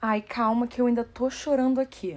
[0.00, 2.16] Ai, calma que eu ainda tô chorando aqui.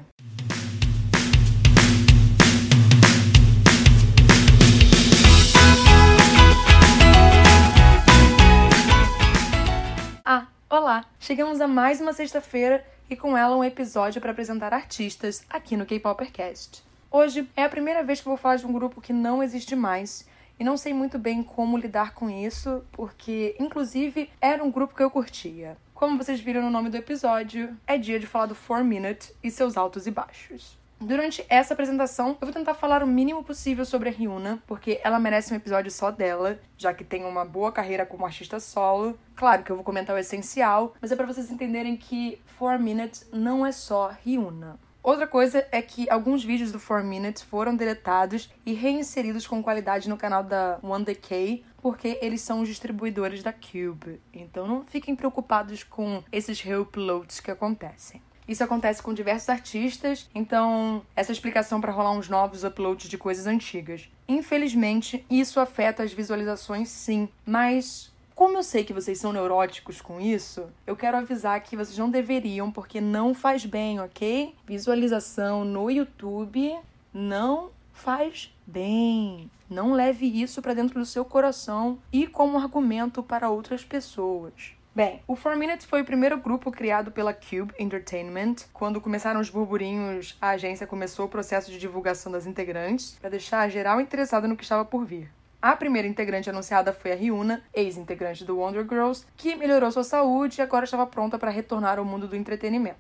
[10.23, 11.05] Ah, olá!
[11.20, 15.88] Chegamos a mais uma sexta-feira e com ela um episódio para apresentar artistas aqui no
[15.88, 16.84] K-Popercast.
[17.09, 20.29] Hoje é a primeira vez que vou falar de um grupo que não existe mais
[20.59, 25.02] e não sei muito bem como lidar com isso, porque inclusive era um grupo que
[25.02, 25.75] eu curtia.
[26.02, 29.52] Como vocês viram no nome do episódio, é dia de falar do 4 Minute e
[29.52, 30.76] seus altos e baixos.
[30.99, 35.20] Durante essa apresentação, eu vou tentar falar o mínimo possível sobre a Ryuna, porque ela
[35.20, 39.16] merece um episódio só dela, já que tem uma boa carreira como artista solo.
[39.35, 43.29] Claro que eu vou comentar o essencial, mas é para vocês entenderem que 4 Minutes
[43.31, 44.79] não é só Ryuna.
[45.04, 50.07] Outra coisa é que alguns vídeos do 4 Minutes foram deletados e reinseridos com qualidade
[50.07, 54.20] no canal da One Decay, porque eles são os distribuidores da Cube.
[54.34, 58.21] Então não fiquem preocupados com esses reuploads que acontecem.
[58.48, 63.48] Isso acontece com diversos artistas, então essa explicação para rolar uns novos uploads de coisas
[63.48, 64.09] antigas.
[64.28, 70.20] Infelizmente, isso afeta as visualizações sim, mas como eu sei que vocês são neuróticos com
[70.20, 74.56] isso, eu quero avisar que vocês não deveriam, porque não faz bem, ok?
[74.66, 76.76] Visualização no YouTube
[77.14, 79.50] não faz bem.
[79.72, 84.74] Não leve isso para dentro do seu coração e como argumento para outras pessoas.
[84.94, 88.56] Bem, o 4 Minutes foi o primeiro grupo criado pela Cube Entertainment.
[88.74, 93.70] Quando começaram os burburinhos, a agência começou o processo de divulgação das integrantes para deixar
[93.70, 95.32] geral interessada no que estava por vir.
[95.62, 100.60] A primeira integrante anunciada foi a Ryuna, ex-integrante do Wonder Girls, que melhorou sua saúde
[100.60, 103.00] e agora estava pronta para retornar ao mundo do entretenimento.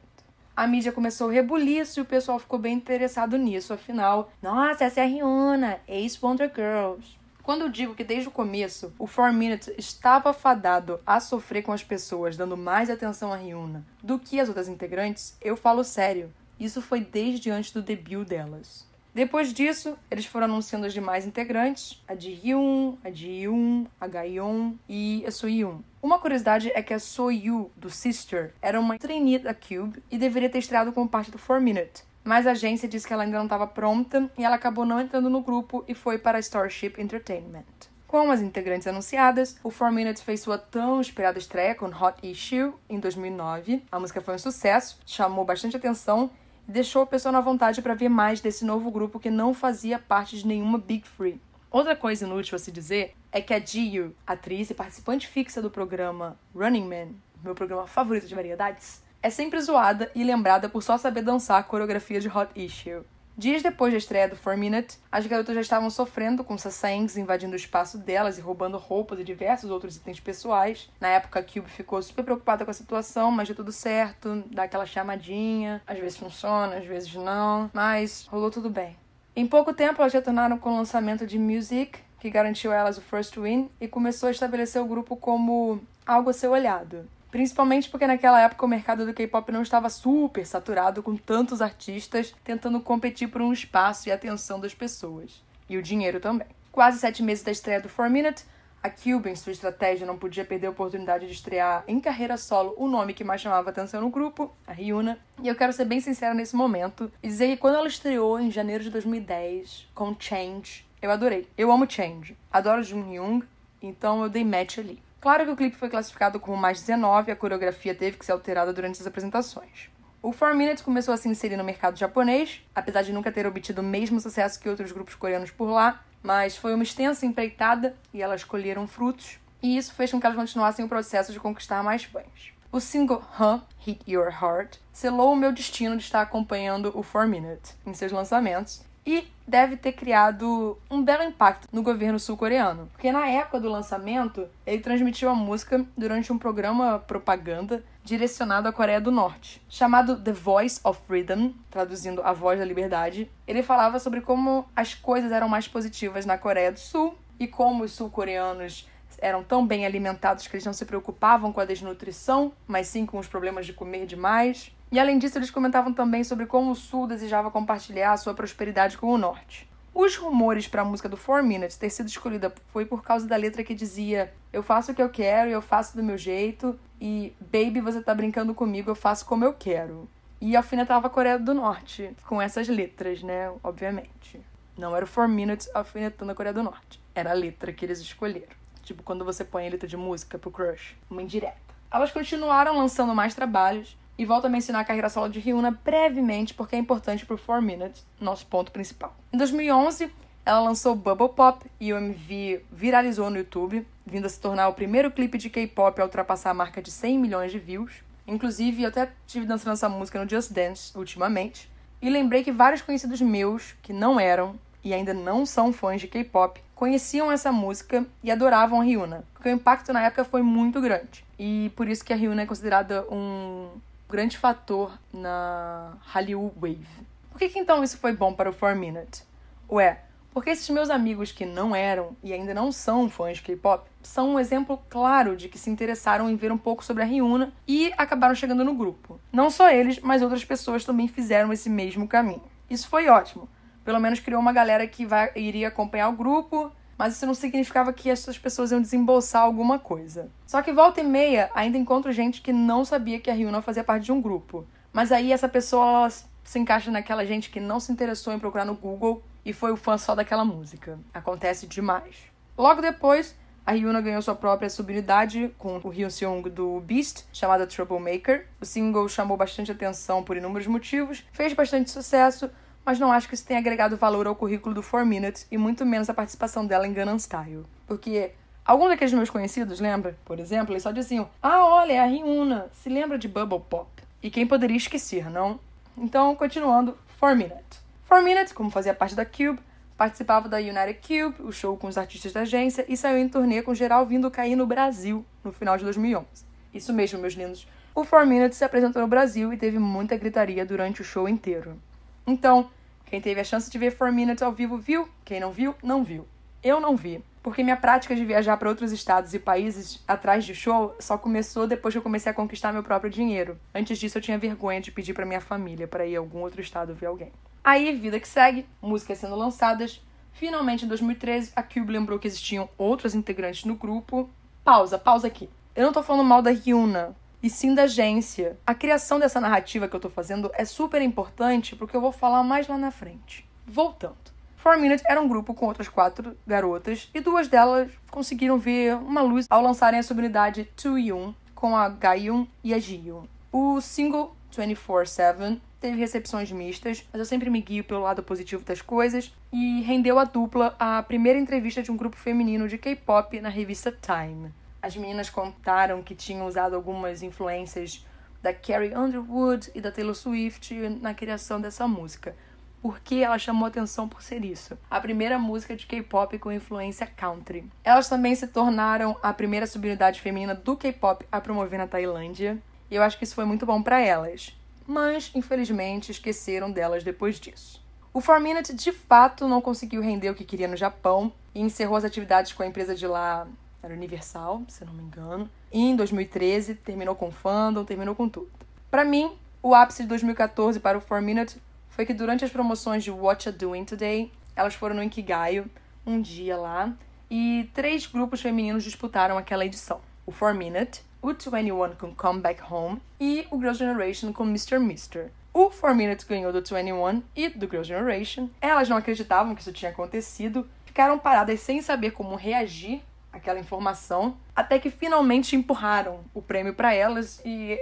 [0.55, 4.99] A mídia começou o rebuliço e o pessoal ficou bem interessado nisso, afinal, nossa, essa
[4.99, 7.17] é a Ryuna, ex-Wonder Girls.
[7.41, 11.71] Quando eu digo que desde o começo o 4 Minutes estava fadado a sofrer com
[11.71, 16.31] as pessoas dando mais atenção a Ryuna do que as outras integrantes, eu falo sério.
[16.59, 18.85] Isso foi desde antes do debut delas.
[19.13, 24.07] Depois disso, eles foram anunciando as demais integrantes, a de Hyun, a de Yoon, a
[24.07, 25.81] Gayeon e a Soyun.
[26.01, 30.49] Uma curiosidade é que a Soyu, do Sister, era uma trainee da Cube e deveria
[30.49, 33.45] ter estreado como parte do 4 Minute, mas a agência disse que ela ainda não
[33.45, 37.91] estava pronta e ela acabou não entrando no grupo e foi para a Starship Entertainment.
[38.07, 42.73] Com as integrantes anunciadas, o 4 Minutes fez sua tão esperada estreia com Hot Issue
[42.89, 43.83] em 2009.
[43.91, 46.29] A música foi um sucesso, chamou bastante atenção
[46.67, 50.37] deixou a pessoa na vontade para ver mais desse novo grupo que não fazia parte
[50.37, 51.39] de nenhuma Big Three.
[51.69, 55.69] Outra coisa inútil a se dizer é que a Jiu, atriz e participante fixa do
[55.69, 60.97] programa Running Man, meu programa favorito de variedades, é sempre zoada e lembrada por só
[60.97, 63.03] saber dançar a coreografia de Hot Issue.
[63.37, 67.53] Dias depois da estreia do 4 Minute, as garotas já estavam sofrendo com Sasaengs invadindo
[67.53, 70.89] o espaço delas e roubando roupas e diversos outros itens pessoais.
[70.99, 74.63] Na época, a Cube ficou super preocupada com a situação, mas deu tudo certo, dá
[74.63, 75.81] aquela chamadinha.
[75.87, 78.95] Às vezes funciona, às vezes não, mas rolou tudo bem.
[79.35, 83.01] Em pouco tempo, elas retornaram com o lançamento de Music, que garantiu a elas o
[83.01, 87.07] First Win, e começou a estabelecer o grupo como algo a ser olhado.
[87.31, 92.35] Principalmente porque naquela época o mercado do K-pop não estava super saturado com tantos artistas
[92.43, 95.41] tentando competir por um espaço e atenção das pessoas.
[95.69, 96.47] E o dinheiro também.
[96.71, 98.43] Quase sete meses da estreia do 4 Minute,
[98.83, 102.73] a Cube, em sua estratégia, não podia perder a oportunidade de estrear em carreira solo
[102.77, 105.19] o nome que mais chamava atenção no grupo, a Ryuna.
[105.41, 108.49] E eu quero ser bem sincera nesse momento e dizer que quando ela estreou em
[108.49, 111.47] janeiro de 2010 com Change, eu adorei.
[111.55, 112.35] Eu amo Change.
[112.51, 113.43] Adoro Jung Hyung,
[113.83, 114.99] então eu dei match ali.
[115.21, 118.31] Claro que o clipe foi classificado como mais 19 e a coreografia teve que ser
[118.31, 119.91] alterada durante as apresentações.
[120.19, 123.81] O 4 Minutes começou a se inserir no mercado japonês, apesar de nunca ter obtido
[123.81, 128.19] o mesmo sucesso que outros grupos coreanos por lá, mas foi uma extensa empreitada e
[128.19, 132.03] elas colheram frutos, e isso fez com que elas continuassem o processo de conquistar mais
[132.03, 132.51] fãs.
[132.71, 137.29] O single Huh, Hit Your Heart selou o meu destino de estar acompanhando o 4
[137.29, 143.11] Minute em seus lançamentos e deve ter criado um belo impacto no governo sul-coreano, porque
[143.11, 149.01] na época do lançamento ele transmitiu a música durante um programa propaganda direcionado à Coreia
[149.01, 153.29] do Norte, chamado The Voice of Freedom, traduzindo a voz da liberdade.
[153.47, 157.83] Ele falava sobre como as coisas eram mais positivas na Coreia do Sul e como
[157.83, 158.87] os sul-coreanos
[159.19, 163.19] eram tão bem alimentados que eles não se preocupavam com a desnutrição, mas sim com
[163.19, 164.71] os problemas de comer demais.
[164.91, 168.97] E além disso, eles comentavam também sobre como o Sul desejava compartilhar a sua prosperidade
[168.97, 169.69] com o Norte.
[169.93, 173.37] Os rumores para a música do 4 Minutes ter sido escolhida foi por causa da
[173.37, 176.77] letra que dizia: Eu faço o que eu quero e eu faço do meu jeito,
[176.99, 180.09] e Baby, você tá brincando comigo, eu faço como eu quero.
[180.41, 183.49] E alfinetava a Coreia do Norte com essas letras, né?
[183.63, 184.41] Obviamente.
[184.77, 187.01] Não era o 4 Minutes alfinetando a Coreia do Norte.
[187.15, 188.55] Era a letra que eles escolheram.
[188.83, 190.97] Tipo quando você põe a letra de música pro crush.
[191.09, 191.55] Uma indireta.
[191.91, 196.53] Elas continuaram lançando mais trabalhos e volto a mencionar a carreira solo de Ryuna brevemente
[196.53, 199.15] porque é importante pro 4 Minutes, nosso ponto principal.
[199.33, 200.11] Em 2011,
[200.45, 204.75] ela lançou Bubble Pop e o MV viralizou no YouTube, vindo a se tornar o
[204.75, 208.03] primeiro clipe de K-pop a ultrapassar a marca de 100 milhões de views.
[208.27, 211.67] Inclusive, eu até tive dançando essa música no Just Dance ultimamente.
[211.99, 214.53] E lembrei que vários conhecidos meus, que não eram
[214.83, 219.49] e ainda não são fãs de K-pop, conheciam essa música e adoravam a Ryuna, porque
[219.49, 221.25] o impacto na época foi muito grande.
[221.39, 223.67] E por isso que a Ryuna é considerada um
[224.11, 226.85] grande fator na Hallyu Wave.
[227.31, 229.23] Por que, que então isso foi bom para o 4 Minute?
[229.69, 230.01] Ué,
[230.33, 234.33] porque esses meus amigos que não eram e ainda não são fãs de K-pop são
[234.33, 237.93] um exemplo claro de que se interessaram em ver um pouco sobre a Ryuna e
[237.97, 239.17] acabaram chegando no grupo.
[239.31, 242.43] Não só eles, mas outras pessoas também fizeram esse mesmo caminho.
[242.69, 243.47] Isso foi ótimo.
[243.85, 247.91] Pelo menos criou uma galera que vai, iria acompanhar o grupo, mas isso não significava
[247.91, 250.29] que essas pessoas iam desembolsar alguma coisa.
[250.45, 253.83] Só que volta e meia ainda encontro gente que não sabia que a Ryuna fazia
[253.83, 254.67] parte de um grupo.
[254.93, 256.07] Mas aí essa pessoa
[256.43, 259.75] se encaixa naquela gente que não se interessou em procurar no Google e foi o
[259.75, 260.99] fã só daquela música.
[261.11, 262.17] Acontece demais.
[262.55, 268.45] Logo depois, a Ryuna ganhou sua própria subunidade com o Hyun-seung do Beast, chamada Troublemaker.
[268.61, 272.47] O single chamou bastante atenção por inúmeros motivos, fez bastante sucesso,
[272.91, 275.85] mas não acho que isso tenha agregado valor ao currículo do 4 Minutes e muito
[275.85, 277.63] menos a participação dela em Gangnam Style.
[277.87, 278.31] Porque
[278.65, 280.17] alguns daqueles meus conhecidos, lembra?
[280.25, 283.87] Por exemplo, eles só diziam: "Ah, olha, é a Ryuna, se lembra de Bubble Pop?".
[284.21, 285.57] E quem poderia esquecer, não?
[285.97, 287.81] Então, continuando, 4 Minutes.
[288.09, 289.61] 4 Minutes, como fazia parte da Cube,
[289.95, 293.61] participava da United Cube, o show com os artistas da agência, e saiu em turnê
[293.61, 296.27] com geral vindo cair no Brasil no final de 2011.
[296.73, 297.65] Isso mesmo, meus lindos.
[297.95, 301.79] O 4 Minutes se apresentou no Brasil e teve muita gritaria durante o show inteiro.
[302.27, 302.69] Então,
[303.11, 306.01] quem teve a chance de ver 4 Minutes ao vivo viu, quem não viu, não
[306.01, 306.25] viu.
[306.63, 310.55] Eu não vi, porque minha prática de viajar para outros estados e países atrás de
[310.55, 313.59] show só começou depois que eu comecei a conquistar meu próprio dinheiro.
[313.75, 316.61] Antes disso, eu tinha vergonha de pedir para minha família para ir a algum outro
[316.61, 317.33] estado ver alguém.
[317.61, 320.01] Aí, vida que segue, músicas sendo lançadas.
[320.31, 324.29] Finalmente, em 2013, a Cube lembrou que existiam outros integrantes no grupo.
[324.63, 325.49] Pausa, pausa aqui.
[325.75, 328.57] Eu não tô falando mal da Ryuna, e sim da agência.
[328.65, 332.43] A criação dessa narrativa que eu tô fazendo é super importante porque eu vou falar
[332.43, 333.47] mais lá na frente.
[333.65, 334.15] Voltando.
[334.57, 339.21] Four Minute era um grupo com outras quatro garotas e duas delas conseguiram ver uma
[339.21, 343.25] luz ao lançarem a subunidade 2 com a Gayun e a Jiyoon.
[343.51, 348.83] O single 24/7 teve recepções mistas, mas eu sempre me guio pelo lado positivo das
[348.83, 353.49] coisas, e rendeu a dupla a primeira entrevista de um grupo feminino de K-pop na
[353.49, 354.53] revista Time.
[354.81, 358.05] As meninas contaram que tinham usado algumas influências
[358.41, 362.35] da Carrie Underwood e da Taylor Swift na criação dessa música.
[362.81, 364.75] Porque ela chamou atenção por ser isso.
[364.89, 367.69] A primeira música de K-pop com influência country.
[367.83, 372.57] Elas também se tornaram a primeira subunidade feminina do K-pop a promover na Tailândia.
[372.89, 374.59] E eu acho que isso foi muito bom para elas
[374.91, 377.81] mas infelizmente esqueceram delas depois disso.
[378.13, 381.95] O 4 Minute de fato não conseguiu render o que queria no Japão e encerrou
[381.95, 383.47] as atividades com a empresa de lá,
[383.83, 385.49] era Universal, se não me engano.
[385.71, 388.51] E em 2013 terminou com fandom, terminou com tudo.
[388.89, 389.31] Para mim,
[389.63, 393.47] o ápice de 2014 para o 4 Minute foi que durante as promoções de What
[393.47, 395.69] You Doing Today, elas foram no Inkigayo,
[396.05, 396.93] um dia lá,
[397.29, 400.01] e três grupos femininos disputaram aquela edição.
[400.25, 404.79] O 4 Minute, o 21 com Come Back Home e o Girls' Generation com Mr.
[404.79, 405.31] Mister.
[405.53, 408.49] O 4 Minutes ganhou do 21 e do Girls' Generation.
[408.59, 414.37] Elas não acreditavam que isso tinha acontecido, ficaram paradas sem saber como reagir àquela informação,
[414.55, 417.77] até que finalmente empurraram o prêmio para elas e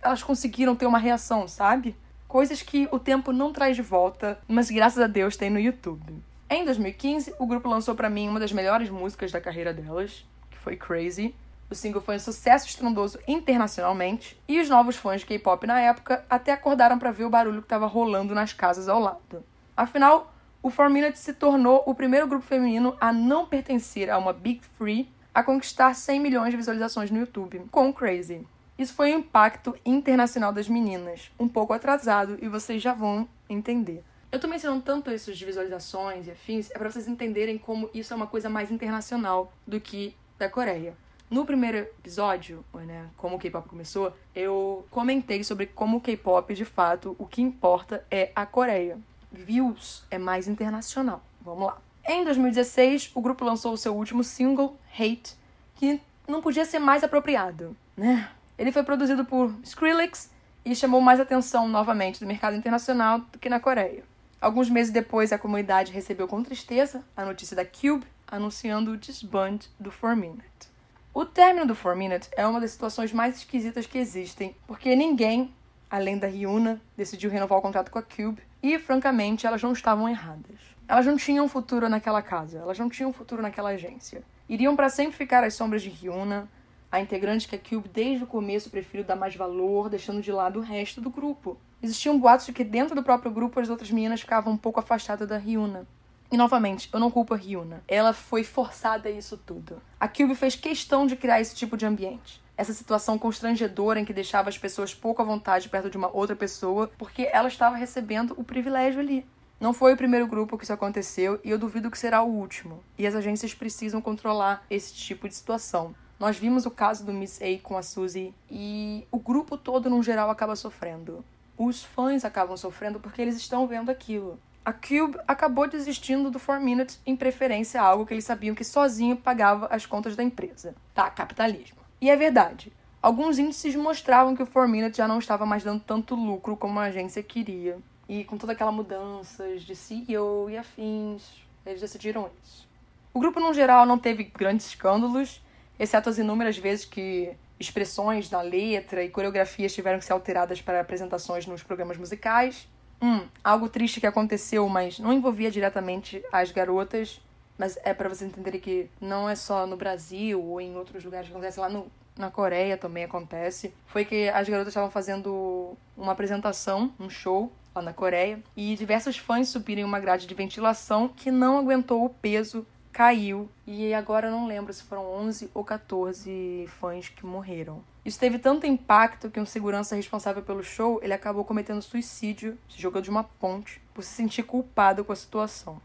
[0.00, 1.96] elas conseguiram ter uma reação, sabe?
[2.26, 6.22] Coisas que o tempo não traz de volta, mas graças a Deus tem no YouTube.
[6.50, 10.58] Em 2015, o grupo lançou para mim uma das melhores músicas da carreira delas, que
[10.58, 11.34] foi Crazy,
[11.70, 16.24] o single foi um sucesso estrondoso internacionalmente e os novos fãs de K-pop na época
[16.28, 19.44] até acordaram para ver o barulho que estava rolando nas casas ao lado.
[19.76, 24.32] Afinal, o 4 Minutes se tornou o primeiro grupo feminino a não pertencer a uma
[24.32, 28.44] Big Three a conquistar 100 milhões de visualizações no YouTube, com Crazy.
[28.76, 34.02] Isso foi um impacto internacional das meninas, um pouco atrasado e vocês já vão entender.
[34.30, 38.12] Eu tô mencionando tanto isso de visualizações e afins, é para vocês entenderem como isso
[38.12, 40.94] é uma coisa mais internacional do que da Coreia.
[41.30, 46.64] No primeiro episódio, né, como o K-pop começou, eu comentei sobre como o K-pop, de
[46.64, 48.98] fato, o que importa é a Coreia.
[49.32, 51.22] Views é mais internacional.
[51.40, 51.78] Vamos lá.
[52.06, 55.36] Em 2016, o grupo lançou o seu último single, Hate,
[55.74, 58.28] que não podia ser mais apropriado, né?
[58.58, 60.30] Ele foi produzido por Skrillex
[60.64, 64.02] e chamou mais atenção novamente do mercado internacional do que na Coreia.
[64.40, 69.60] Alguns meses depois, a comunidade recebeu com tristeza a notícia da Cube anunciando o disband
[69.80, 70.68] do 4 Minute.
[71.12, 75.52] O término do 4 Minute é uma das situações mais esquisitas que existem, porque ninguém,
[75.90, 78.42] além da Ryuna, decidiu renovar o contrato com a Cube.
[78.62, 80.58] E, francamente, elas não estavam erradas.
[80.86, 84.22] Elas não tinham futuro naquela casa, elas não tinham futuro naquela agência.
[84.48, 86.48] Iriam para sempre ficar às sombras de Ryuna,
[86.90, 90.58] a integrante que a Cube desde o começo preferiu dar mais valor, deixando de lado
[90.58, 91.58] o resto do grupo.
[91.82, 95.28] Existiam boatos de que dentro do próprio grupo as outras meninas ficavam um pouco afastadas
[95.28, 95.86] da Ryuna.
[96.32, 97.82] E novamente, eu não culpo a Ryuna.
[97.86, 99.80] Ela foi forçada a isso tudo.
[100.00, 102.40] A Cube fez questão de criar esse tipo de ambiente.
[102.58, 106.34] Essa situação constrangedora em que deixava as pessoas pouco à vontade perto de uma outra
[106.34, 109.24] pessoa, porque ela estava recebendo o privilégio ali.
[109.60, 112.82] Não foi o primeiro grupo que isso aconteceu e eu duvido que será o último.
[112.98, 115.94] E as agências precisam controlar esse tipo de situação.
[116.18, 120.02] Nós vimos o caso do Miss A com a Suzy e o grupo todo, no
[120.02, 121.24] geral, acaba sofrendo.
[121.56, 124.36] Os fãs acabam sofrendo porque eles estão vendo aquilo.
[124.64, 128.64] A Cube acabou desistindo do 4 Minutes em preferência a algo que eles sabiam que
[128.64, 130.74] sozinho pagava as contas da empresa.
[130.92, 131.87] Tá, capitalismo.
[132.00, 132.72] E é verdade.
[133.00, 136.78] Alguns índices mostravam que o 4 Minutes já não estava mais dando tanto lucro como
[136.78, 137.78] a agência queria.
[138.08, 141.22] E com toda aquela mudanças de CEO e afins,
[141.64, 142.66] eles decidiram isso.
[143.12, 145.42] O grupo, no geral, não teve grandes escândalos,
[145.78, 150.80] exceto as inúmeras vezes que expressões na letra e coreografias tiveram que ser alteradas para
[150.80, 152.68] apresentações nos programas musicais.
[153.00, 157.20] Hum, algo triste que aconteceu, mas não envolvia diretamente as garotas,
[157.58, 161.28] mas é para você entender que não é só no Brasil ou em outros lugares
[161.28, 163.74] que acontece lá no, na Coreia também acontece.
[163.86, 169.16] Foi que as garotas estavam fazendo uma apresentação, um show, lá na Coreia, e diversos
[169.16, 174.28] fãs subiram em uma grade de ventilação que não aguentou o peso, caiu, e agora
[174.28, 177.82] eu não lembro se foram 11 ou 14 fãs que morreram.
[178.04, 182.80] Isso teve tanto impacto que um segurança responsável pelo show, ele acabou cometendo suicídio, se
[182.80, 185.80] jogando de uma ponte, por se sentir culpado com a situação.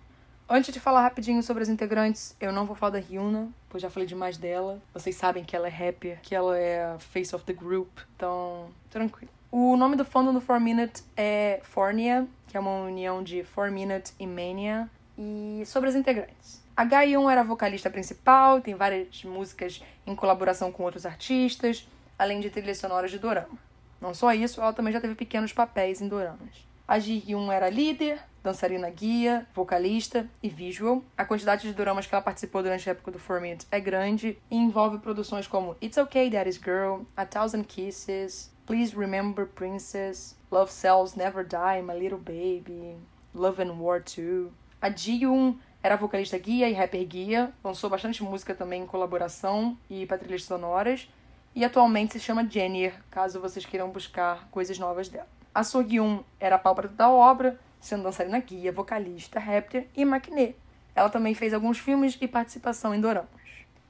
[0.56, 3.90] Antes de falar rapidinho sobre as integrantes, eu não vou falar da Ryuna, pois já
[3.90, 4.80] falei demais dela.
[4.94, 9.32] Vocês sabem que ela é rapper, que ela é face of the group, então tranquilo.
[9.52, 13.74] O nome do fandom do 4 Minute é Fornia, que é uma união de 4
[13.74, 14.88] Minute e Mania.
[15.18, 16.62] E sobre as integrantes.
[16.78, 22.40] A Gaion era a vocalista principal, tem várias músicas em colaboração com outros artistas, além
[22.40, 23.58] de trilhas sonoras de dorama.
[24.00, 26.64] Não só isso, ela também já teve pequenos papéis em doramas.
[26.88, 31.02] A Ji-hyun era líder, dançarina guia, vocalista e visual.
[31.18, 34.38] A quantidade de doramas que ela participou durante a época do 4 Minute é grande
[34.52, 40.72] e envolve produções como It's Okay Daddy's Girl, A Thousand Kisses, Please Remember Princess, Love
[40.72, 42.98] Cells Never Die, My Little Baby,
[43.34, 44.52] Love and War 2.
[44.82, 50.06] A Ji-yoon era vocalista guia e rapper guia, lançou bastante música também em colaboração e
[50.06, 51.10] para trilhas sonoras,
[51.56, 55.28] e atualmente se chama Jennier, caso vocês queiram buscar coisas novas dela.
[55.54, 60.56] A So-gyun era a pálpebra da obra, sendo dançarina guia, vocalista, rapper e maquinê.
[60.96, 63.30] Ela também fez alguns filmes e participação em doramas.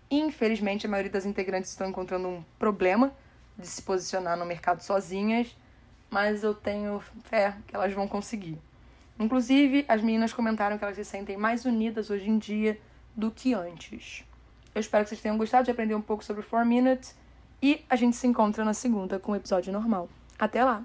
[0.09, 3.13] Infelizmente, a maioria das integrantes estão encontrando um problema
[3.57, 5.55] de se posicionar no mercado sozinhas,
[6.09, 8.57] mas eu tenho fé que elas vão conseguir.
[9.19, 12.79] Inclusive, as meninas comentaram que elas se sentem mais unidas hoje em dia
[13.15, 14.23] do que antes.
[14.73, 17.15] Eu espero que vocês tenham gostado de aprender um pouco sobre 4 Minutes
[17.61, 20.09] e a gente se encontra na segunda com o episódio normal.
[20.39, 20.83] Até lá!